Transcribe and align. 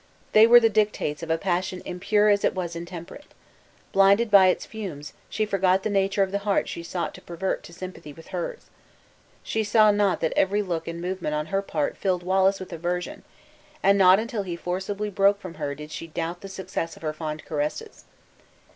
The 0.33 0.47
were 0.47 0.59
the 0.59 0.67
dictates 0.67 1.21
of 1.21 1.29
a 1.29 1.37
passion 1.37 1.83
impure 1.85 2.27
as 2.29 2.43
it 2.43 2.55
was 2.55 2.75
intemperate. 2.75 3.35
Blinded 3.91 4.31
by 4.31 4.47
its 4.47 4.65
fumes, 4.65 5.13
she 5.29 5.45
forgot 5.45 5.83
the 5.83 5.91
nature 5.91 6.23
of 6.23 6.31
the 6.31 6.39
heart 6.39 6.67
she 6.67 6.81
sought 6.81 7.13
to 7.13 7.21
pervert 7.21 7.61
to 7.61 7.71
sympathy 7.71 8.11
with 8.11 8.29
hers. 8.29 8.71
She 9.43 9.63
saw 9.63 9.91
not 9.91 10.19
that 10.21 10.33
every 10.35 10.63
look 10.63 10.87
and 10.87 10.99
movement 11.01 11.35
on 11.35 11.45
her 11.53 11.61
part 11.61 11.95
filled 11.97 12.23
Wallace 12.23 12.59
with 12.59 12.73
aversion, 12.73 13.21
and 13.83 13.95
not 13.95 14.17
until 14.19 14.41
he 14.41 14.55
forcibly 14.55 15.11
broke 15.11 15.39
from 15.39 15.53
her 15.61 15.75
did 15.75 15.91
she 15.91 16.07
doubt 16.07 16.41
the 16.41 16.49
success 16.49 16.95
of 16.95 17.03
her 17.03 17.13
fond 17.13 17.45
caresses. 17.45 18.05